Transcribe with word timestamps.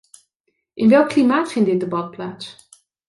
In 0.73 0.89
welk 0.89 1.07
klimaat 1.09 1.51
vindt 1.51 1.69
dit 1.69 1.79
debat 1.79 2.11
plaats? 2.11 2.67